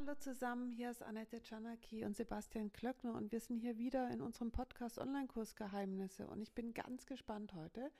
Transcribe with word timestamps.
Hallo 0.00 0.14
zusammen, 0.14 0.70
hier 0.70 0.92
ist 0.92 1.02
Annette 1.02 1.42
Czanaki 1.42 2.04
und 2.04 2.14
Sebastian 2.14 2.72
Klöckner 2.72 3.14
und 3.14 3.32
wir 3.32 3.40
sind 3.40 3.58
hier 3.58 3.78
wieder 3.78 4.08
in 4.12 4.20
unserem 4.20 4.52
Podcast 4.52 4.96
Online-Kurs 4.96 5.56
Geheimnisse 5.56 6.28
und 6.28 6.40
ich 6.40 6.52
bin 6.52 6.72
ganz 6.72 7.04
gespannt 7.04 7.52
heute, 7.52 7.90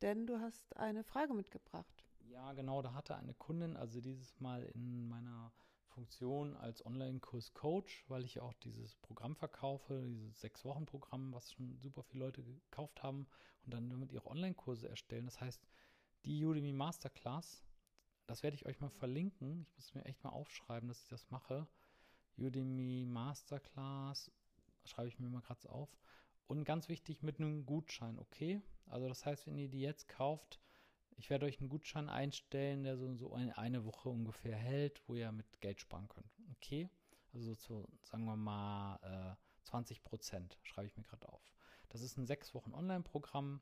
denn 0.00 0.26
du 0.26 0.40
hast 0.40 0.74
eine 0.78 1.04
Frage 1.04 1.34
mitgebracht. 1.34 2.02
Ja, 2.30 2.54
genau, 2.54 2.80
da 2.80 2.94
hatte 2.94 3.16
eine 3.16 3.34
Kundin, 3.34 3.76
also 3.76 4.00
dieses 4.00 4.40
Mal 4.40 4.62
in 4.74 5.06
meiner 5.06 5.52
Funktion 5.88 6.56
als 6.56 6.84
Online-Kurs-Coach, 6.86 8.06
weil 8.08 8.24
ich 8.24 8.40
auch 8.40 8.54
dieses 8.54 8.96
Programm 8.96 9.36
verkaufe, 9.36 10.02
dieses 10.06 10.40
Sechs-Wochen-Programm, 10.40 11.34
was 11.34 11.52
schon 11.52 11.76
super 11.76 12.04
viele 12.04 12.24
Leute 12.24 12.42
gekauft 12.42 13.02
haben 13.02 13.26
und 13.66 13.74
dann 13.74 13.90
damit 13.90 14.12
ihre 14.12 14.28
Online-Kurse 14.28 14.88
erstellen. 14.88 15.26
Das 15.26 15.42
heißt, 15.42 15.62
die 16.24 16.42
Udemy 16.42 16.72
Masterclass, 16.72 17.62
das 18.26 18.42
werde 18.42 18.54
ich 18.54 18.66
euch 18.66 18.80
mal 18.80 18.90
verlinken. 18.90 19.66
Ich 19.68 19.76
muss 19.76 19.94
mir 19.94 20.04
echt 20.04 20.22
mal 20.24 20.30
aufschreiben, 20.30 20.88
dass 20.88 21.02
ich 21.02 21.08
das 21.08 21.30
mache. 21.30 21.66
Udemy 22.36 23.04
Masterclass, 23.06 24.30
schreibe 24.84 25.08
ich 25.08 25.18
mir 25.18 25.28
mal 25.28 25.42
gerade 25.42 25.70
auf. 25.70 25.88
Und 26.46 26.64
ganz 26.64 26.88
wichtig, 26.88 27.22
mit 27.22 27.38
einem 27.38 27.64
Gutschein, 27.64 28.18
okay? 28.18 28.60
Also 28.86 29.08
das 29.08 29.24
heißt, 29.24 29.46
wenn 29.46 29.56
ihr 29.56 29.68
die 29.68 29.80
jetzt 29.80 30.08
kauft, 30.08 30.60
ich 31.16 31.30
werde 31.30 31.46
euch 31.46 31.60
einen 31.60 31.68
Gutschein 31.68 32.08
einstellen, 32.08 32.82
der 32.82 32.96
so, 32.96 33.14
so 33.14 33.32
eine, 33.32 33.84
Woche 33.84 34.08
ungefähr 34.08 34.56
hält, 34.56 35.00
wo 35.06 35.14
ihr 35.14 35.30
mit 35.32 35.60
Geld 35.60 35.80
sparen 35.80 36.08
könnt. 36.08 36.28
Okay? 36.56 36.90
Also 37.32 37.54
so, 37.54 37.88
sagen 38.02 38.24
wir 38.24 38.36
mal, 38.36 38.98
äh, 39.36 39.64
20 39.64 40.02
Prozent, 40.02 40.58
schreibe 40.62 40.86
ich 40.86 40.96
mir 40.96 41.04
gerade 41.04 41.28
auf. 41.28 41.54
Das 41.88 42.02
ist 42.02 42.18
ein 42.18 42.26
sechs 42.26 42.54
Wochen 42.54 42.74
Online-Programm. 42.74 43.60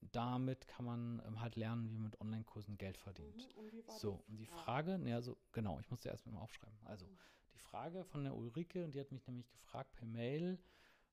Damit 0.00 0.66
kann 0.66 0.84
man 0.84 1.22
ähm, 1.26 1.40
halt 1.40 1.56
lernen, 1.56 1.88
wie 1.88 1.94
man 1.94 2.04
mit 2.04 2.20
Online-Kursen 2.20 2.78
Geld 2.78 2.96
verdient. 2.96 3.48
Mhm. 3.54 3.80
Und 3.80 3.92
so, 3.92 4.24
und 4.28 4.36
die 4.38 4.46
Frage, 4.46 4.98
ne, 4.98 5.14
also 5.14 5.36
genau, 5.52 5.78
ich 5.78 5.90
musste 5.90 6.08
erst 6.08 6.26
mal 6.26 6.38
aufschreiben. 6.38 6.78
Also, 6.84 7.06
mhm. 7.06 7.18
die 7.54 7.58
Frage 7.58 8.04
von 8.04 8.24
der 8.24 8.34
Ulrike, 8.34 8.84
und 8.84 8.94
die 8.94 9.00
hat 9.00 9.12
mich 9.12 9.26
nämlich 9.26 9.50
gefragt 9.50 9.94
per 9.96 10.06
Mail, 10.06 10.58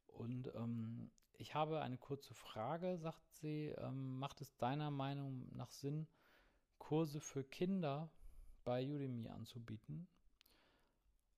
und 0.08 0.48
ähm, 0.56 1.12
ich 1.38 1.54
habe 1.54 1.82
eine 1.82 1.98
kurze 1.98 2.34
Frage, 2.34 2.98
sagt 2.98 3.24
sie. 3.36 3.68
Ähm, 3.78 4.18
macht 4.18 4.42
es 4.42 4.58
deiner 4.58 4.90
Meinung 4.90 5.48
nach 5.56 5.70
Sinn, 5.70 6.08
Kurse 6.80 7.20
für 7.20 7.44
Kinder 7.44 8.10
bei 8.64 8.84
Udemy 8.84 9.30
anzubieten? 9.30 10.08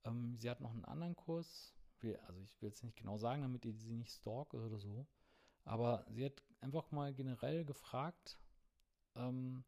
Ähm, 0.06 0.38
sie 0.38 0.50
hat 0.50 0.61
noch 0.61 0.72
einen 0.72 0.86
anderen 0.86 1.16
Kurs. 1.16 1.75
Also 2.28 2.41
ich 2.41 2.61
will 2.61 2.69
jetzt 2.69 2.84
nicht 2.86 2.95
genau 2.95 3.17
sagen, 3.17 3.41
damit 3.41 3.66
ihr 3.66 3.73
sie 3.73 3.91
nicht 3.91 4.13
stalkt 4.13 4.53
oder 4.53 4.78
so. 4.78 5.06
Aber 5.66 6.06
sie 6.09 6.25
hat 6.25 6.41
einfach 6.61 6.91
mal 6.91 7.13
generell 7.13 7.65
gefragt, 7.65 8.39
ähm, 9.15 9.63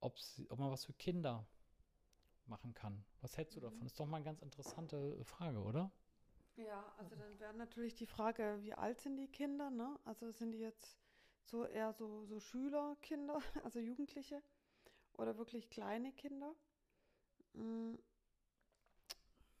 ob, 0.00 0.18
sie, 0.18 0.50
ob 0.50 0.58
man 0.58 0.70
was 0.70 0.84
für 0.84 0.92
Kinder 0.94 1.46
machen 2.46 2.74
kann. 2.74 3.04
Was 3.20 3.36
hältst 3.36 3.56
du 3.56 3.60
davon? 3.60 3.80
Das 3.80 3.92
ist 3.92 4.00
doch 4.00 4.06
mal 4.06 4.16
eine 4.16 4.24
ganz 4.24 4.42
interessante 4.42 5.24
Frage, 5.24 5.60
oder? 5.60 5.90
Ja, 6.56 6.92
also 6.98 7.16
dann 7.16 7.38
wäre 7.40 7.54
natürlich 7.54 7.94
die 7.94 8.06
Frage, 8.06 8.58
wie 8.62 8.74
alt 8.74 9.00
sind 9.00 9.16
die 9.16 9.28
Kinder, 9.28 9.70
ne? 9.70 9.98
Also 10.04 10.30
sind 10.32 10.52
die 10.52 10.58
jetzt 10.58 10.98
so 11.44 11.64
eher 11.64 11.92
so, 11.92 12.24
so 12.26 12.40
Schülerkinder, 12.40 13.38
also 13.64 13.78
Jugendliche 13.78 14.42
oder 15.14 15.38
wirklich 15.38 15.70
kleine 15.70 16.12
Kinder? 16.12 16.54
Mm. 17.54 17.94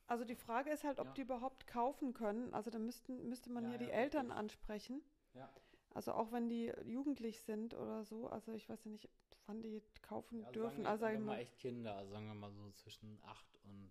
Also 0.06 0.24
die 0.24 0.36
Frage 0.36 0.70
ist 0.70 0.84
halt, 0.84 0.98
ob 0.98 1.06
ja. 1.06 1.12
die 1.14 1.22
überhaupt 1.22 1.66
kaufen 1.66 2.12
können. 2.12 2.52
Also 2.52 2.70
da 2.70 2.78
müssten, 2.78 3.28
müsste 3.28 3.50
man 3.50 3.64
ja, 3.64 3.70
hier 3.70 3.80
ja, 3.80 3.86
die 3.86 3.92
Eltern 3.92 4.26
richtig. 4.26 4.38
ansprechen. 4.38 5.02
Ja. 5.32 5.50
Also 5.94 6.12
auch 6.12 6.32
wenn 6.32 6.48
die 6.48 6.72
jugendlich 6.84 7.40
sind 7.42 7.74
oder 7.74 8.04
so, 8.04 8.28
also 8.28 8.52
ich 8.52 8.68
weiß 8.68 8.84
ja 8.84 8.90
nicht, 8.90 9.08
wann 9.46 9.60
die 9.62 9.82
kaufen 10.00 10.40
ja, 10.40 10.50
dürfen. 10.52 10.84
Sagen 10.84 10.86
also 10.86 11.00
sagen 11.00 11.18
wir 11.18 11.26
mal 11.26 11.38
echt 11.38 11.58
Kinder, 11.58 11.96
also 11.96 12.12
sagen 12.12 12.26
wir 12.26 12.34
mal 12.34 12.52
so 12.52 12.70
zwischen 12.70 13.18
acht 13.24 13.60
und 13.64 13.90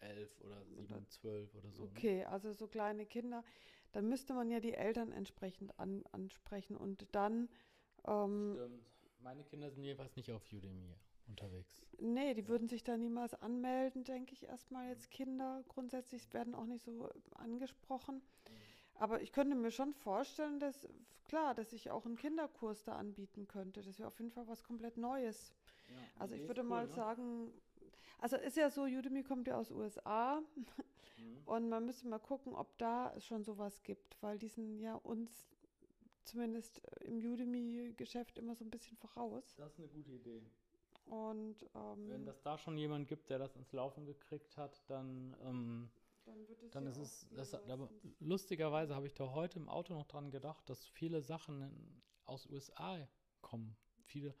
elf 0.00 0.40
oder 0.40 0.64
sieben, 0.64 1.08
zwölf 1.08 1.54
oder 1.54 1.70
so. 1.70 1.82
Ne? 1.82 1.90
Okay, 1.90 2.18
ne? 2.18 2.28
also 2.28 2.52
so 2.52 2.66
kleine 2.66 3.06
Kinder. 3.06 3.44
Dann 3.92 4.08
müsste 4.08 4.34
man 4.34 4.50
ja 4.50 4.60
die 4.60 4.74
Eltern 4.74 5.12
entsprechend 5.12 5.78
an, 5.78 6.04
ansprechen 6.12 6.76
und 6.76 7.06
dann. 7.12 7.48
Ähm, 8.04 8.54
Stimmt. 8.54 8.84
Meine 9.20 9.44
Kinder 9.44 9.70
sind 9.70 9.82
jedenfalls 9.82 10.14
nicht 10.14 10.30
auf 10.30 10.42
Udemy 10.52 10.94
unterwegs. 11.26 11.82
Nee, 11.98 12.34
die 12.34 12.42
ja. 12.42 12.48
würden 12.48 12.68
sich 12.68 12.84
da 12.84 12.96
niemals 12.96 13.34
anmelden, 13.34 14.04
denke 14.04 14.32
ich 14.32 14.44
erstmal 14.44 14.88
jetzt 14.88 15.10
Kinder. 15.10 15.64
Grundsätzlich 15.68 16.32
werden 16.32 16.54
auch 16.54 16.66
nicht 16.66 16.84
so 16.84 17.10
angesprochen. 17.34 18.16
Mhm. 18.16 18.67
Aber 18.98 19.22
ich 19.22 19.32
könnte 19.32 19.54
mir 19.54 19.70
schon 19.70 19.94
vorstellen, 19.94 20.58
dass, 20.58 20.86
klar, 21.24 21.54
dass 21.54 21.72
ich 21.72 21.90
auch 21.90 22.04
einen 22.04 22.16
Kinderkurs 22.16 22.84
da 22.84 22.96
anbieten 22.96 23.46
könnte. 23.46 23.80
Das 23.82 23.98
wäre 23.98 24.08
auf 24.08 24.18
jeden 24.18 24.32
Fall 24.32 24.46
was 24.48 24.64
komplett 24.64 24.96
Neues. 24.96 25.54
Ja, 25.88 25.94
also 26.18 26.34
ich 26.34 26.46
würde 26.46 26.62
cool, 26.62 26.68
mal 26.68 26.86
ne? 26.86 26.92
sagen, 26.92 27.52
also 28.18 28.36
ist 28.36 28.56
ja 28.56 28.70
so, 28.70 28.82
Udemy 28.82 29.22
kommt 29.22 29.46
ja 29.46 29.56
aus 29.56 29.70
USA 29.70 30.40
mhm. 31.16 31.38
und 31.46 31.68
man 31.68 31.86
müsste 31.86 32.08
mal 32.08 32.18
gucken, 32.18 32.54
ob 32.54 32.76
da 32.78 33.12
es 33.16 33.24
schon 33.24 33.44
sowas 33.44 33.82
gibt, 33.84 34.20
weil 34.20 34.38
die 34.38 34.48
sind 34.48 34.80
ja 34.80 34.94
uns 34.96 35.48
zumindest 36.24 36.82
im 37.00 37.18
Udemy-Geschäft 37.18 38.36
immer 38.38 38.54
so 38.54 38.64
ein 38.64 38.70
bisschen 38.70 38.96
voraus. 38.96 39.54
Das 39.56 39.72
ist 39.72 39.78
eine 39.78 39.88
gute 39.88 40.10
Idee. 40.10 40.42
Und 41.06 41.56
ähm, 41.74 42.10
wenn 42.10 42.26
das 42.26 42.42
da 42.42 42.58
schon 42.58 42.76
jemand 42.76 43.08
gibt, 43.08 43.30
der 43.30 43.38
das 43.38 43.56
ins 43.56 43.72
Laufen 43.72 44.04
gekriegt 44.04 44.58
hat, 44.58 44.82
dann 44.88 45.34
ähm, 45.42 45.90
dann, 46.28 46.48
wird 46.48 46.62
es 46.62 46.70
dann 46.70 46.84
ja 46.84 46.90
ist 46.90 46.98
es, 46.98 47.26
das, 47.34 47.54
aber 47.54 47.90
lustigerweise 48.20 48.94
habe 48.94 49.06
ich 49.06 49.14
da 49.14 49.32
heute 49.32 49.58
im 49.58 49.68
Auto 49.68 49.94
noch 49.94 50.06
dran 50.06 50.30
gedacht, 50.30 50.68
dass 50.68 50.86
viele 50.86 51.22
Sachen 51.22 51.62
in, 51.62 52.02
aus 52.24 52.46
USA 52.46 53.08
kommen. 53.40 53.76
Viele, 54.04 54.34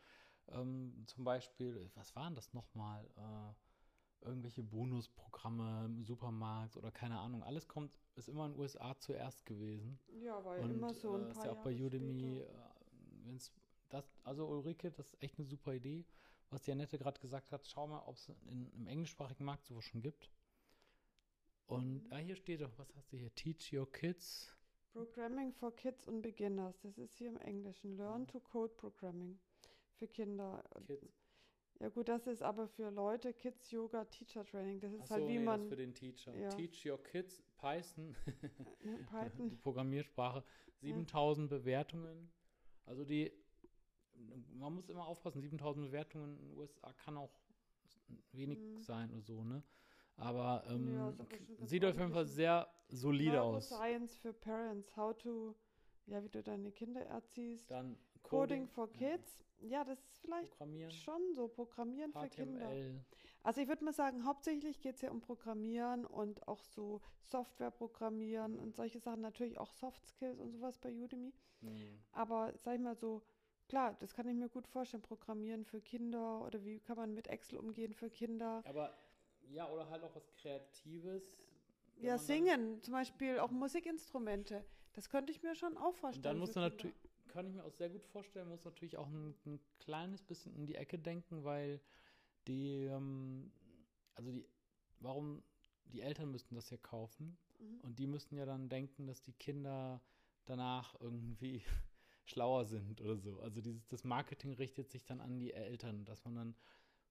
ähm, 0.48 1.04
zum 1.06 1.24
Beispiel, 1.24 1.90
was 1.94 2.14
waren 2.16 2.34
das 2.34 2.52
nochmal? 2.52 3.08
Äh, 3.16 3.54
irgendwelche 4.20 4.62
Bonusprogramme 4.62 5.84
im 5.86 6.04
Supermarkt 6.04 6.76
oder 6.76 6.90
keine 6.90 7.18
Ahnung. 7.18 7.42
Alles 7.42 7.68
kommt, 7.68 7.92
ist 8.16 8.28
immer 8.28 8.46
in 8.46 8.52
den 8.52 8.60
USA 8.60 8.98
zuerst 8.98 9.46
gewesen. 9.46 9.98
Ja, 10.20 10.44
weil 10.44 10.60
Und, 10.62 10.70
immer 10.72 10.92
so 10.92 11.14
ein 11.14 11.22
äh, 11.22 11.24
paar 11.26 11.36
ist 11.36 11.44
ja 11.44 11.52
auch 11.52 11.62
bei 11.62 11.72
Udemy, 11.72 12.40
äh, 12.40 12.46
wenn's 13.24 13.52
das, 13.88 14.04
also 14.24 14.46
Ulrike, 14.46 14.90
das 14.90 15.06
ist 15.06 15.22
echt 15.22 15.38
eine 15.38 15.46
super 15.46 15.72
Idee, 15.72 16.04
was 16.50 16.62
die 16.62 16.72
Annette 16.72 16.98
gerade 16.98 17.20
gesagt 17.20 17.52
hat. 17.52 17.66
Schau 17.66 17.86
mal, 17.86 18.02
ob 18.06 18.16
es 18.16 18.28
im 18.48 18.86
englischsprachigen 18.86 19.44
Markt 19.44 19.66
sowas 19.66 19.84
schon 19.84 20.02
gibt. 20.02 20.30
Und 21.68 22.06
ah, 22.10 22.16
hier 22.16 22.34
steht 22.34 22.62
doch, 22.62 22.70
was 22.78 22.94
hast 22.96 23.12
du 23.12 23.18
hier? 23.18 23.32
Teach 23.34 23.72
your 23.72 23.90
kids. 23.92 24.54
Programming 24.92 25.52
for 25.52 25.74
Kids 25.76 26.08
und 26.08 26.22
Beginners. 26.22 26.80
Das 26.80 26.96
ist 26.96 27.14
hier 27.14 27.28
im 27.28 27.36
Englischen. 27.36 27.96
Learn 27.96 28.26
to 28.26 28.40
Code 28.40 28.72
Programming 28.74 29.38
für 29.98 30.08
Kinder. 30.08 30.64
Kids. 30.86 31.28
Ja 31.78 31.90
gut, 31.90 32.08
das 32.08 32.26
ist 32.26 32.42
aber 32.42 32.66
für 32.68 32.90
Leute 32.90 33.34
Kids 33.34 33.70
Yoga 33.70 34.06
Teacher 34.06 34.44
Training. 34.46 34.80
Das 34.80 34.92
ist 34.92 35.02
Ach 35.04 35.10
halt 35.10 35.22
so, 35.22 35.28
wie 35.28 35.38
nee, 35.38 35.44
man. 35.44 35.60
Das 35.60 35.66
ist 35.66 35.68
für 35.68 35.76
den 35.76 35.94
Teacher. 35.94 36.34
Ja. 36.34 36.48
Teach 36.48 36.86
your 36.86 37.02
kids 37.02 37.42
Python. 37.58 38.16
Python. 39.10 39.50
die 39.50 39.56
Programmiersprache. 39.56 40.42
7000 40.80 41.50
ja. 41.50 41.58
Bewertungen. 41.58 42.30
Also 42.86 43.04
die, 43.04 43.30
man 44.54 44.74
muss 44.74 44.88
immer 44.88 45.06
aufpassen. 45.06 45.42
7000 45.42 45.86
Bewertungen 45.86 46.38
in 46.38 46.48
den 46.48 46.56
USA 46.56 46.94
kann 46.94 47.18
auch 47.18 47.38
wenig 48.32 48.58
mhm. 48.58 48.80
sein 48.80 49.12
oder 49.12 49.22
so, 49.22 49.44
ne? 49.44 49.62
Aber 50.18 50.64
ähm, 50.68 50.94
ja, 50.94 51.14
sieht 51.66 51.84
auf 51.84 51.96
jeden 51.96 52.12
Fall 52.12 52.26
sehr 52.26 52.68
solide 52.88 53.40
aus. 53.40 53.68
Science 53.68 54.16
for 54.16 54.32
Parents, 54.32 54.96
how 54.96 55.16
to, 55.16 55.54
ja, 56.06 56.22
wie 56.22 56.28
du 56.28 56.42
deine 56.42 56.72
Kinder 56.72 57.02
erziehst. 57.02 57.70
Dann 57.70 57.96
Coding, 58.22 58.66
Coding 58.66 58.68
for 58.68 58.92
Kids. 58.92 59.38
Ja. 59.60 59.68
ja, 59.68 59.84
das 59.84 59.98
ist 60.00 60.18
vielleicht 60.18 60.52
schon 60.92 61.34
so, 61.34 61.46
Programmieren 61.48 62.10
HTML. 62.12 62.22
für 62.22 62.28
Kinder. 62.28 62.70
Also 63.44 63.60
ich 63.60 63.68
würde 63.68 63.84
mal 63.84 63.92
sagen, 63.92 64.24
hauptsächlich 64.24 64.80
geht 64.80 64.96
es 64.96 65.02
ja 65.02 65.10
um 65.10 65.20
Programmieren 65.20 66.04
und 66.04 66.46
auch 66.48 66.64
so 66.64 67.00
Software 67.20 67.70
programmieren 67.70 68.58
und 68.58 68.74
solche 68.74 68.98
Sachen, 68.98 69.20
natürlich 69.20 69.58
auch 69.58 69.72
Soft 69.72 70.04
Skills 70.04 70.40
und 70.40 70.50
sowas 70.50 70.78
bei 70.78 70.92
Udemy. 70.92 71.32
Mhm. 71.60 72.00
Aber 72.10 72.52
sag 72.56 72.74
ich 72.74 72.80
mal 72.80 72.96
so, 72.96 73.22
Klar, 73.68 73.94
das 74.00 74.14
kann 74.14 74.26
ich 74.26 74.34
mir 74.34 74.48
gut 74.48 74.66
vorstellen. 74.66 75.02
Programmieren 75.02 75.64
für 75.64 75.82
Kinder 75.82 76.42
oder 76.42 76.64
wie 76.64 76.80
kann 76.80 76.96
man 76.96 77.12
mit 77.12 77.28
Excel 77.28 77.58
umgehen 77.58 77.92
für 77.92 78.08
Kinder. 78.08 78.62
Aber 78.64 78.94
ja, 79.50 79.68
oder 79.68 79.88
halt 79.88 80.02
auch 80.04 80.14
was 80.14 80.30
Kreatives. 80.34 81.22
Ja, 82.00 82.16
singen, 82.18 82.80
zum 82.82 82.92
Beispiel 82.94 83.38
auch 83.38 83.50
Musikinstrumente. 83.50 84.64
Das 84.92 85.08
könnte 85.10 85.32
ich 85.32 85.42
mir 85.42 85.54
schon 85.54 85.76
auch 85.76 85.94
vorstellen. 85.94 86.16
Und 86.16 86.24
dann 86.24 86.38
muss 86.38 86.54
man 86.54 86.64
natürlich, 86.64 86.96
kann 87.28 87.46
ich 87.46 87.54
mir 87.54 87.64
auch 87.64 87.72
sehr 87.72 87.90
gut 87.90 88.04
vorstellen, 88.06 88.48
muss 88.48 88.64
natürlich 88.64 88.96
auch 88.96 89.08
ein, 89.08 89.34
ein 89.46 89.60
kleines 89.78 90.22
bisschen 90.22 90.54
in 90.54 90.66
die 90.66 90.74
Ecke 90.74 90.98
denken, 90.98 91.44
weil 91.44 91.80
die, 92.46 92.84
ähm, 92.84 93.52
also 94.14 94.30
die, 94.32 94.46
warum 95.00 95.42
die 95.84 96.00
Eltern 96.02 96.30
müssten 96.30 96.54
das 96.54 96.70
ja 96.70 96.76
kaufen 96.76 97.36
mhm. 97.58 97.80
und 97.82 97.98
die 97.98 98.06
müssten 98.06 98.36
ja 98.36 98.46
dann 98.46 98.68
denken, 98.68 99.06
dass 99.06 99.22
die 99.22 99.32
Kinder 99.32 100.00
danach 100.46 100.98
irgendwie 101.00 101.62
schlauer 102.24 102.64
sind 102.64 103.00
oder 103.00 103.16
so. 103.16 103.40
Also 103.40 103.60
dieses, 103.60 103.86
das 103.88 104.04
Marketing 104.04 104.54
richtet 104.54 104.90
sich 104.90 105.04
dann 105.04 105.20
an 105.20 105.38
die 105.38 105.52
Eltern, 105.52 106.04
dass 106.04 106.24
man 106.24 106.34
dann 106.34 106.54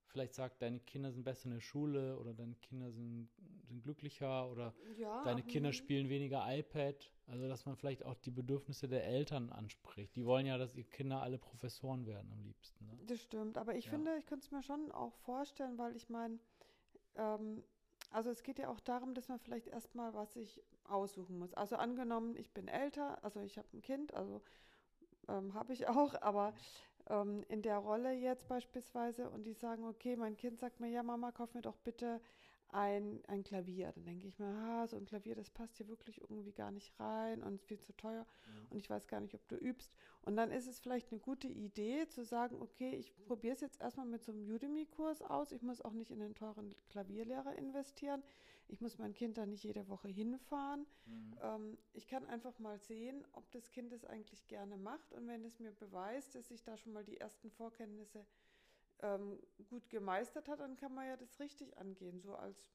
vielleicht 0.08 0.34
sagt, 0.34 0.62
deine 0.62 0.80
Kinder 0.80 1.12
sind 1.12 1.24
besser 1.24 1.46
in 1.46 1.52
der 1.52 1.62
Schule 1.62 2.18
oder 2.18 2.34
deine 2.34 2.56
Kinder 2.56 2.92
sind, 2.92 3.30
sind 3.68 3.84
glücklicher 3.84 4.50
oder 4.50 4.74
ja, 4.98 5.24
deine 5.24 5.44
Kinder 5.44 5.74
spielen 5.74 6.10
weniger 6.10 6.44
iPad. 6.48 7.12
Also, 7.28 7.48
dass 7.50 7.66
man 7.66 7.76
vielleicht 7.76 8.06
auch 8.06 8.16
die 8.16 8.32
Bedürfnisse 8.32 8.88
der 8.88 9.06
Eltern 9.06 9.50
anspricht. 9.50 10.16
Die 10.16 10.26
wollen 10.26 10.46
ja, 10.46 10.58
dass 10.58 10.74
ihre 10.76 10.88
Kinder 10.88 11.22
alle 11.22 11.38
Professoren 11.38 12.06
werden 12.06 12.32
am 12.32 12.42
liebsten. 12.42 12.86
Ne? 12.86 12.98
Das 13.06 13.20
stimmt, 13.22 13.58
aber 13.58 13.76
ich 13.76 13.86
ja. 13.86 13.92
finde, 13.92 14.16
ich 14.18 14.26
könnte 14.26 14.46
es 14.46 14.52
mir 14.52 14.64
schon 14.64 14.92
auch 14.94 15.14
vorstellen, 15.18 15.78
weil 15.78 15.96
ich 15.96 16.10
meine, 16.10 16.40
ähm, 17.16 17.64
also 18.12 18.30
es 18.30 18.44
geht 18.44 18.60
ja 18.60 18.70
auch 18.70 18.80
darum, 18.80 19.14
dass 19.14 19.28
man 19.28 19.40
vielleicht 19.40 19.68
erstmal 19.68 20.14
was 20.14 20.34
sich 20.34 20.62
aussuchen 20.86 21.38
muss. 21.38 21.54
Also 21.54 21.76
angenommen, 21.76 22.38
ich 22.38 22.52
bin 22.52 22.70
älter, 22.70 23.22
also 23.24 23.42
ich 23.42 23.58
habe 23.58 23.68
ein 23.74 23.82
Kind, 23.82 24.14
also 24.14 24.42
ähm, 25.28 25.54
habe 25.54 25.74
ich 25.74 25.88
auch, 25.88 26.14
aber 26.22 26.54
ähm, 27.10 27.44
in 27.50 27.62
der 27.62 27.78
Rolle 27.78 28.14
jetzt 28.14 28.48
beispielsweise 28.48 29.30
und 29.30 29.44
die 29.46 29.54
sagen, 29.54 29.86
okay, 29.86 30.16
mein 30.16 30.38
Kind 30.38 30.60
sagt 30.60 30.80
mir, 30.80 30.90
ja 30.90 31.04
Mama, 31.04 31.32
kauf 31.32 31.54
mir 31.54 31.62
doch 31.62 31.78
bitte 31.78 32.22
ein, 32.70 33.22
ein 33.28 33.44
Klavier. 33.44 33.92
Dann 33.94 34.06
denke 34.06 34.28
ich 34.28 34.40
mir, 34.40 34.48
ah, 34.48 34.88
so 34.88 34.98
ein 34.98 35.06
Klavier, 35.06 35.36
das 35.36 35.50
passt 35.50 35.78
hier 35.78 35.88
wirklich 35.88 36.22
irgendwie 36.22 36.52
gar 36.52 36.72
nicht 36.72 36.98
rein 37.00 37.44
und 37.44 37.56
ist 37.56 37.66
viel 37.66 37.80
zu 37.80 37.96
teuer 37.96 38.26
mhm. 38.46 38.68
und 38.72 38.80
ich 38.80 38.90
weiß 38.90 39.08
gar 39.08 39.22
nicht, 39.22 39.36
ob 39.36 39.48
du 39.48 39.56
übst. 39.56 39.94
Und 40.24 40.36
dann 40.36 40.52
ist 40.52 40.68
es 40.68 40.80
vielleicht 40.80 41.12
eine 41.12 41.22
gute 41.22 41.48
Idee 41.48 42.08
zu 42.10 42.24
sagen, 42.26 42.62
okay, 42.62 42.96
ich 42.96 43.14
probiere 43.26 43.56
es 43.56 43.62
jetzt 43.62 43.82
erstmal 43.82 44.06
mit 44.06 44.24
so 44.24 44.32
einem 44.32 44.50
Udemy-Kurs 44.50 45.22
aus. 45.22 45.52
Ich 45.52 45.62
muss 45.62 45.82
auch 45.82 45.94
nicht 45.94 46.12
in 46.12 46.22
einen 46.22 46.36
teuren 46.36 46.76
Klavierlehrer 46.90 47.56
investieren. 47.58 48.22
Ich 48.70 48.82
muss 48.82 48.98
mein 48.98 49.14
Kind 49.14 49.38
da 49.38 49.46
nicht 49.46 49.64
jede 49.64 49.88
Woche 49.88 50.08
hinfahren. 50.10 50.86
Mhm. 51.06 51.38
Ähm, 51.42 51.78
ich 51.94 52.08
kann 52.08 52.26
einfach 52.26 52.60
mal 52.60 52.78
sehen, 52.80 53.26
ob 53.34 53.50
das 53.52 53.72
Kind 53.72 53.94
es 53.94 54.06
eigentlich 54.06 54.48
gerne 54.48 54.78
macht. 54.78 55.14
Und 55.14 55.28
wenn 55.28 55.46
es 55.46 55.60
mir 55.60 55.72
beweist, 55.72 56.36
dass 56.36 56.52
ich 56.52 56.64
da 56.64 56.78
schon 56.78 56.94
mal 56.94 57.04
die 57.04 57.18
ersten 57.18 57.50
Vorkenntnisse 57.52 58.26
ähm, 59.02 59.40
gut 59.70 59.90
gemeistert 59.90 60.48
hat, 60.50 60.60
dann 60.60 60.76
kann 60.76 60.94
man 60.94 61.08
ja 61.08 61.18
das 61.18 61.40
richtig 61.40 61.78
angehen. 61.78 62.20
So 62.20 62.36
als 62.36 62.72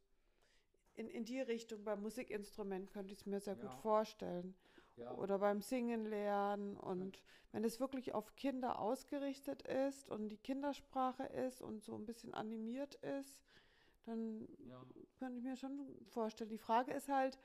in, 0.94 1.08
in 1.08 1.24
die 1.24 1.40
Richtung 1.40 1.84
beim 1.84 2.02
Musikinstrument 2.02 2.90
könnte 2.90 3.12
ich 3.12 3.20
es 3.20 3.26
mir 3.26 3.40
sehr 3.40 3.56
ja. 3.56 3.62
gut 3.62 3.74
vorstellen. 3.74 4.54
Ja. 4.96 5.14
Oder 5.16 5.38
beim 5.38 5.60
Singen 5.62 6.04
lernen. 6.06 6.76
Und 6.76 7.16
ja. 7.16 7.22
wenn 7.52 7.64
es 7.64 7.80
wirklich 7.80 8.14
auf 8.14 8.34
Kinder 8.36 8.78
ausgerichtet 8.78 9.62
ist 9.62 10.08
und 10.08 10.28
die 10.28 10.38
Kindersprache 10.38 11.24
ist 11.24 11.62
und 11.62 11.82
so 11.82 11.94
ein 11.96 12.04
bisschen 12.04 12.34
animiert 12.34 12.94
ist, 12.96 13.42
dann 14.04 14.48
könnte 15.18 15.38
ich 15.38 15.44
mir 15.44 15.56
schon 15.56 15.80
vorstellen. 16.06 16.50
Die 16.50 16.58
Frage 16.58 16.92
ist 16.92 17.08
halt, 17.08 17.38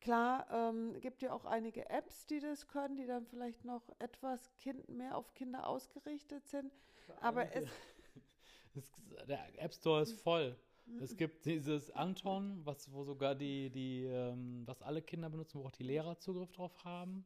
Klar, 0.00 0.46
ähm, 0.50 0.98
gibt 1.00 1.20
ja 1.20 1.32
auch 1.32 1.44
einige 1.44 1.88
Apps, 1.90 2.26
die 2.26 2.40
das 2.40 2.66
können, 2.68 2.96
die 2.96 3.06
dann 3.06 3.26
vielleicht 3.26 3.66
noch 3.66 3.82
etwas 3.98 4.50
kind, 4.56 4.88
mehr 4.88 5.16
auf 5.16 5.34
Kinder 5.34 5.66
ausgerichtet 5.66 6.46
sind. 6.46 6.72
Aber 7.20 7.54
es, 7.54 7.68
es, 8.74 8.90
der 9.28 9.62
App 9.62 9.74
Store 9.74 10.00
ist 10.02 10.14
voll. 10.14 10.56
Es 11.00 11.16
gibt 11.16 11.44
dieses 11.44 11.90
Anton, 11.90 12.62
was, 12.64 12.90
wo 12.90 13.04
sogar 13.04 13.34
die, 13.34 13.70
die 13.70 14.06
ähm, 14.06 14.62
was 14.66 14.82
alle 14.82 15.02
Kinder 15.02 15.28
benutzen, 15.28 15.60
wo 15.60 15.66
auch 15.66 15.70
die 15.70 15.84
Lehrer 15.84 16.18
Zugriff 16.18 16.50
drauf 16.50 16.72
haben, 16.82 17.24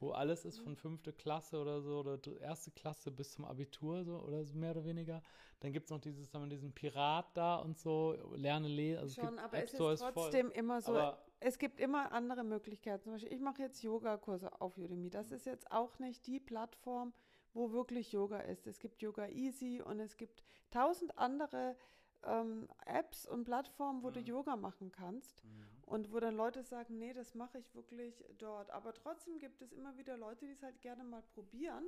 wo 0.00 0.10
alles 0.10 0.44
ist 0.44 0.58
von 0.58 0.76
fünfte 0.76 1.12
Klasse 1.12 1.60
oder 1.60 1.80
so 1.80 1.98
oder 2.00 2.18
erste 2.40 2.70
Klasse 2.70 3.10
bis 3.10 3.32
zum 3.32 3.44
Abitur 3.44 4.04
so 4.04 4.18
oder 4.20 4.44
so 4.44 4.54
mehr 4.54 4.72
oder 4.72 4.84
weniger. 4.84 5.22
Dann 5.60 5.72
gibt 5.72 5.86
es 5.86 5.90
noch 5.90 6.00
dieses, 6.00 6.32
wir, 6.32 6.46
diesen 6.46 6.72
Pirat 6.72 7.26
da 7.34 7.56
und 7.56 7.78
so, 7.78 8.16
lerne 8.34 8.68
lesen. 8.68 9.00
Also 9.00 9.22
Schon, 9.22 9.38
aber 9.38 9.58
es 9.58 9.72
ist 9.72 9.78
trotzdem 9.78 10.48
voll. 10.48 10.56
immer 10.56 10.80
so, 10.80 10.92
aber 10.92 11.18
es 11.40 11.58
gibt 11.58 11.80
immer 11.80 12.12
andere 12.12 12.44
Möglichkeiten. 12.44 13.02
Zum 13.02 13.12
Beispiel, 13.12 13.32
ich 13.32 13.40
mache 13.40 13.62
jetzt 13.62 13.82
Yogakurse 13.82 14.60
auf 14.60 14.76
Udemy. 14.78 15.10
Das 15.10 15.30
ist 15.32 15.46
jetzt 15.46 15.70
auch 15.70 15.98
nicht 15.98 16.26
die 16.26 16.40
Plattform, 16.40 17.12
wo 17.54 17.72
wirklich 17.72 18.12
Yoga 18.12 18.40
ist. 18.40 18.66
Es 18.66 18.78
gibt 18.78 19.02
Yoga 19.02 19.28
Easy 19.28 19.80
und 19.80 20.00
es 20.00 20.16
gibt 20.16 20.42
tausend 20.70 21.16
andere 21.18 21.76
ähm, 22.24 22.68
Apps 22.86 23.26
und 23.26 23.44
Plattformen, 23.44 24.02
wo 24.02 24.08
mhm. 24.08 24.14
du 24.14 24.20
Yoga 24.20 24.56
machen 24.56 24.92
kannst 24.92 25.44
mhm. 25.44 25.66
und 25.86 26.12
wo 26.12 26.20
dann 26.20 26.36
Leute 26.36 26.62
sagen, 26.62 26.98
nee, 26.98 27.12
das 27.12 27.34
mache 27.34 27.58
ich 27.58 27.74
wirklich 27.74 28.24
dort. 28.38 28.70
Aber 28.70 28.92
trotzdem 28.94 29.38
gibt 29.38 29.62
es 29.62 29.72
immer 29.72 29.96
wieder 29.96 30.16
Leute, 30.16 30.46
die 30.46 30.52
es 30.52 30.62
halt 30.62 30.80
gerne 30.80 31.04
mal 31.04 31.22
probieren. 31.34 31.84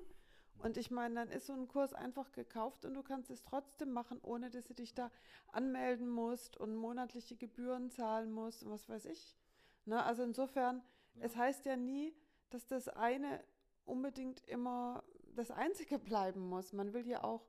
Und 0.63 0.77
ich 0.77 0.91
meine, 0.91 1.15
dann 1.15 1.31
ist 1.31 1.47
so 1.47 1.55
ein 1.55 1.69
Kurs 1.69 1.95
einfach 1.95 2.33
gekauft 2.33 2.85
und 2.85 2.95
du 2.95 3.03
kannst 3.03 3.31
es 3.31 3.43
trotzdem 3.43 3.93
machen, 3.93 4.21
ohne 4.23 4.51
dass 4.51 4.67
du 4.67 4.75
dich 4.75 4.95
da 4.95 5.11
anmelden 5.49 6.09
musst 6.09 6.57
und 6.59 6.77
monatliche 6.77 7.37
Gebühren 7.37 7.91
zahlen 7.91 8.31
musst 8.31 8.63
und 8.63 8.71
was 8.71 8.89
weiß 8.89 9.07
ich. 9.07 9.37
Ne? 9.87 10.03
Also 10.05 10.23
insofern, 10.23 10.83
ja. 11.15 11.25
es 11.25 11.37
heißt 11.37 11.65
ja 11.65 11.77
nie, 11.77 12.15
dass 12.51 12.67
das 12.67 12.89
eine 12.89 13.43
unbedingt 13.87 14.47
immer 14.49 15.03
das 15.35 15.51
Einzige 15.51 15.99
bleiben 15.99 16.41
muss. 16.49 16.73
Man 16.73 16.93
will 16.93 17.07
ja 17.07 17.25
auch 17.25 17.47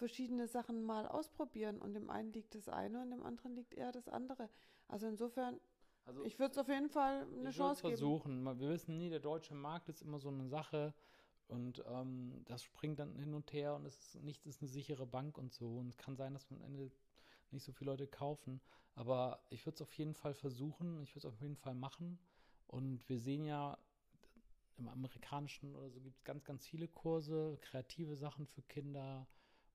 verschiedene 0.00 0.48
Sachen 0.48 0.82
mal 0.82 1.06
ausprobieren. 1.06 1.80
Und 1.80 1.94
dem 1.94 2.10
einen 2.10 2.32
liegt 2.32 2.56
das 2.56 2.68
eine 2.68 3.00
und 3.02 3.10
dem 3.10 3.22
anderen 3.22 3.54
liegt 3.54 3.74
eher 3.74 3.92
das 3.92 4.08
andere. 4.08 4.48
Also 4.88 5.06
insofern, 5.06 5.60
also 6.04 6.24
ich 6.24 6.38
würde 6.40 6.52
es 6.52 6.58
auf 6.58 6.68
jeden 6.68 6.88
Fall 6.88 7.26
eine 7.38 7.50
Chance 7.50 7.82
geben. 7.82 7.96
versuchen. 7.96 8.44
Wir 8.58 8.70
wissen 8.70 8.98
nie, 8.98 9.10
der 9.10 9.20
deutsche 9.20 9.54
Markt 9.54 9.88
ist 9.88 10.02
immer 10.02 10.18
so 10.18 10.30
eine 10.30 10.48
Sache. 10.48 10.92
Und 11.46 11.84
ähm, 11.86 12.42
das 12.46 12.62
springt 12.62 12.98
dann 12.98 13.16
hin 13.16 13.34
und 13.34 13.52
her 13.52 13.74
und 13.74 13.84
es 13.84 13.98
ist, 13.98 14.22
nichts 14.22 14.46
ist 14.46 14.62
eine 14.62 14.68
sichere 14.68 15.06
Bank 15.06 15.36
und 15.36 15.52
so. 15.52 15.78
Und 15.78 15.88
es 15.88 15.96
kann 15.96 16.16
sein, 16.16 16.32
dass 16.32 16.48
man 16.50 16.60
am 16.60 16.66
Ende 16.66 16.90
nicht 17.50 17.64
so 17.64 17.72
viele 17.72 17.90
Leute 17.90 18.06
kaufen, 18.06 18.60
aber 18.94 19.42
ich 19.50 19.66
würde 19.66 19.74
es 19.74 19.82
auf 19.82 19.92
jeden 19.94 20.14
Fall 20.14 20.34
versuchen, 20.34 21.02
ich 21.02 21.10
würde 21.16 21.26
es 21.26 21.34
auf 21.34 21.40
jeden 21.40 21.56
Fall 21.56 21.74
machen. 21.74 22.20
Und 22.68 23.08
wir 23.08 23.18
sehen 23.18 23.44
ja 23.44 23.76
im 24.76 24.88
amerikanischen 24.88 25.74
oder 25.74 25.90
so 25.90 26.00
gibt 26.00 26.16
es 26.16 26.24
ganz, 26.24 26.44
ganz 26.44 26.66
viele 26.66 26.86
Kurse, 26.88 27.58
kreative 27.60 28.16
Sachen 28.16 28.46
für 28.46 28.62
Kinder 28.62 29.26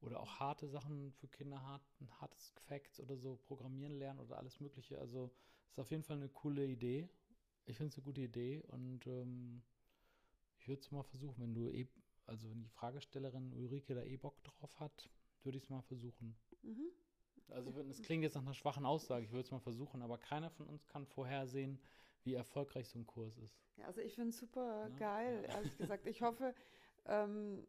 oder 0.02 0.20
auch 0.20 0.40
harte 0.40 0.68
Sachen 0.68 1.12
für 1.14 1.28
Kinder, 1.28 1.62
hart, 1.62 1.84
hartes 2.20 2.54
Facts 2.68 3.00
oder 3.00 3.18
so, 3.18 3.36
Programmieren 3.36 3.98
lernen 3.98 4.20
oder 4.20 4.38
alles 4.38 4.60
Mögliche. 4.60 5.00
Also 5.00 5.32
ist 5.72 5.80
auf 5.80 5.92
jeden 5.92 6.04
Fall 6.04 6.18
eine 6.18 6.30
coole 6.30 6.66
Idee. 6.66 7.10
Ich 7.66 7.78
finde 7.78 7.92
es 7.92 7.98
eine 7.98 8.04
gute 8.06 8.22
Idee 8.22 8.64
und 8.68 9.08
ähm, 9.08 9.64
ich 10.60 10.68
würde 10.68 10.82
es 10.82 10.92
mal 10.92 11.04
versuchen, 11.04 11.42
wenn 11.42 11.54
du 11.54 11.70
eh, 11.70 11.88
also 12.26 12.50
wenn 12.50 12.62
die 12.62 12.70
Fragestellerin 12.70 13.54
Ulrike 13.54 13.96
da 13.96 14.04
eh 14.04 14.18
Bock 14.18 14.44
drauf 14.44 14.80
hat, 14.80 15.10
würde 15.44 15.58
ich 15.58 15.64
es 15.64 15.70
mal 15.70 15.82
versuchen. 15.82 16.36
Mhm. 16.62 16.92
Also 17.50 17.72
es 17.90 18.02
klingt 18.02 18.24
jetzt 18.24 18.36
nach 18.36 18.42
einer 18.42 18.54
schwachen 18.54 18.86
Aussage, 18.86 19.26
ich 19.26 19.32
würde 19.32 19.42
es 19.42 19.52
mal 19.52 19.60
versuchen, 19.60 20.02
aber 20.02 20.18
keiner 20.18 20.50
von 20.50 20.68
uns 20.68 20.88
kann 20.88 21.06
vorhersehen, 21.06 21.80
wie 22.24 22.34
erfolgreich 22.34 22.90
so 22.90 22.98
ein 22.98 23.06
Kurs 23.06 23.38
ist. 23.38 23.62
Ja, 23.78 23.86
also 23.86 24.02
ich 24.02 24.16
finde 24.16 24.30
es 24.30 24.40
super 24.40 24.90
ja? 24.90 24.96
geil, 24.98 25.46
ja. 25.48 25.56
ehrlich 25.56 25.78
gesagt. 25.78 26.08
Ich 26.08 26.22
hoffe, 26.22 26.56
ähm, 27.06 27.68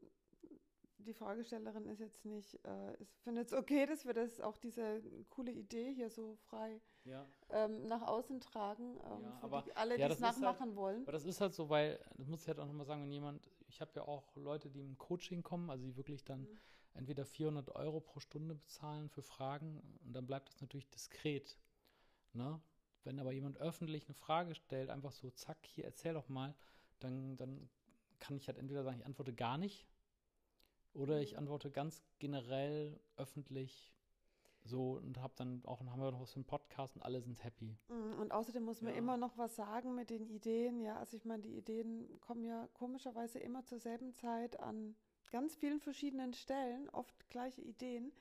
die 1.06 1.14
Fragestellerin 1.14 1.87
ist 1.87 2.00
jetzt 2.00 2.25
nicht, 2.25 2.55
äh, 2.64 2.97
findet 3.23 3.47
es 3.47 3.53
okay, 3.53 3.87
dass 3.87 4.05
wir 4.05 4.12
das 4.12 4.41
auch 4.41 4.58
diese 4.58 5.03
coole 5.31 5.53
Idee 5.53 5.93
hier 5.94 6.11
so 6.11 6.37
frei 6.49 6.81
ja. 7.05 7.26
ähm, 7.50 7.87
nach 7.87 8.03
außen 8.03 8.41
tragen, 8.41 8.97
ähm, 9.05 9.23
ja, 9.23 9.38
aber, 9.41 9.62
die, 9.62 9.75
alle, 9.76 9.99
ja, 9.99 10.08
die 10.08 10.14
es 10.14 10.23
halt 10.23 10.37
nachmachen 10.41 10.69
halt, 10.69 10.76
wollen. 10.76 11.03
Aber 11.03 11.12
das 11.12 11.25
ist 11.25 11.41
halt 11.41 11.55
so, 11.55 11.69
weil, 11.69 11.99
das 12.17 12.26
muss 12.26 12.43
ich 12.43 12.49
halt 12.49 12.58
auch 12.58 12.67
nochmal 12.67 12.87
sagen, 12.87 13.03
wenn 13.03 13.12
jemand, 13.12 13.49
ich 13.69 13.81
habe 13.81 13.93
ja 13.94 14.03
auch 14.03 14.37
Leute, 14.37 14.69
die 14.69 14.81
im 14.81 14.99
Coaching 14.99 15.43
kommen, 15.43 15.70
also 15.70 15.85
die 15.85 15.97
wirklich 15.97 16.25
dann 16.25 16.43
mhm. 16.43 16.58
entweder 16.94 17.25
400 17.25 17.75
Euro 17.76 18.00
pro 18.00 18.20
Stunde 18.20 18.55
bezahlen 18.55 19.09
für 19.09 19.23
Fragen 19.23 19.81
und 20.05 20.12
dann 20.12 20.26
bleibt 20.26 20.49
das 20.49 20.61
natürlich 20.61 20.91
diskret. 20.91 21.59
Ne? 22.32 22.61
Wenn 23.05 23.20
aber 23.20 23.32
jemand 23.32 23.59
öffentlich 23.59 24.07
eine 24.07 24.14
Frage 24.14 24.54
stellt, 24.54 24.90
einfach 24.90 25.12
so, 25.12 25.31
zack, 25.31 25.59
hier, 25.64 25.85
erzähl 25.85 26.14
doch 26.14 26.28
mal, 26.28 26.54
dann, 26.99 27.37
dann 27.37 27.71
kann 28.19 28.37
ich 28.37 28.49
halt 28.49 28.59
entweder 28.59 28.83
sagen, 28.83 28.99
ich 28.99 29.07
antworte 29.07 29.33
gar 29.33 29.59
nicht 29.59 29.87
oder 30.97 31.21
ich 31.21 31.33
mhm. 31.33 31.41
antworte 31.41 31.71
ganz 31.71 32.03
generell 32.19 32.99
öffentlich 33.17 33.93
so 34.67 34.95
und 34.95 35.19
habe 35.19 35.35
dann 35.37 35.65
auch 35.65 35.81
haben 35.81 36.00
wir 36.00 36.11
noch 36.11 36.26
so 36.26 36.37
einen 36.37 36.45
Podcast 36.45 36.97
und 36.97 37.03
alle 37.03 37.21
sind 37.21 37.43
happy. 37.45 37.76
Mhm, 37.88 38.19
und 38.21 38.33
außerdem 38.33 38.65
muss 38.65 38.83
man 38.83 38.93
ja. 38.93 38.99
immer 38.99 39.17
noch 39.17 39.38
was 39.38 39.55
sagen 39.55 39.95
mit 39.95 40.11
den 40.11 40.26
Ideen. 40.26 40.81
Ja, 40.81 40.99
also 40.99 41.17
ich 41.17 41.25
meine, 41.25 41.43
die 41.43 41.57
Ideen 41.57 42.21
kommen 42.21 42.45
ja 42.45 42.69
komischerweise 42.75 43.38
immer 43.38 43.65
zur 43.65 43.79
selben 43.79 44.12
Zeit 44.15 44.59
an 44.59 44.97
ganz 45.31 45.55
vielen 45.55 45.81
verschiedenen 45.81 46.33
Stellen, 46.35 46.88
oft 46.91 47.29
gleiche 47.31 47.62
Ideen. 47.62 48.12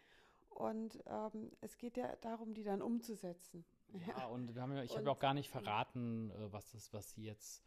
Und 0.49 1.03
ähm, 1.07 1.51
es 1.61 1.77
geht 1.77 1.97
ja 1.97 2.15
darum, 2.17 2.53
die 2.53 2.63
dann 2.63 2.81
umzusetzen. 2.81 3.65
Ja, 4.07 4.25
und 4.27 4.55
wir 4.55 4.61
haben 4.61 4.73
ja, 4.73 4.83
ich 4.83 4.95
habe 4.95 5.05
ja 5.05 5.11
auch 5.11 5.19
gar 5.19 5.33
nicht 5.33 5.49
verraten, 5.49 6.31
äh, 6.31 6.53
was 6.53 6.71
das, 6.71 6.93
was 6.93 7.11
sie 7.11 7.23
jetzt 7.23 7.63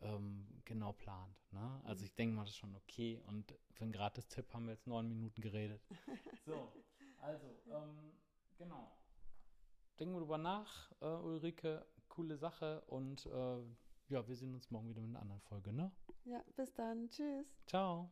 ähm, 0.00 0.46
genau 0.64 0.92
plant. 0.92 1.36
Ne? 1.52 1.80
Also 1.84 1.93
mhm. 1.93 1.93
Ich 2.14 2.16
denke 2.16 2.36
mal, 2.36 2.42
das 2.42 2.50
ist 2.50 2.58
schon 2.58 2.76
okay. 2.76 3.20
Und 3.26 3.52
für 3.72 3.82
einen 3.82 3.90
Gratis-Tipp 3.90 4.54
haben 4.54 4.66
wir 4.66 4.74
jetzt 4.74 4.86
neun 4.86 5.08
Minuten 5.08 5.40
geredet. 5.40 5.82
so, 6.46 6.72
also, 7.20 7.46
ähm, 7.66 8.12
genau. 8.56 8.96
Denken 9.98 10.14
wir 10.14 10.20
drüber 10.20 10.38
nach, 10.38 10.92
äh, 11.00 11.06
Ulrike. 11.06 11.84
Coole 12.08 12.36
Sache. 12.36 12.82
Und 12.82 13.26
äh, 13.26 13.62
ja, 14.10 14.28
wir 14.28 14.36
sehen 14.36 14.54
uns 14.54 14.70
morgen 14.70 14.88
wieder 14.88 15.00
mit 15.00 15.10
einer 15.10 15.22
anderen 15.22 15.40
Folge, 15.40 15.72
ne? 15.72 15.90
Ja, 16.24 16.40
bis 16.54 16.72
dann. 16.74 17.10
Tschüss. 17.10 17.46
Ciao. 17.66 18.08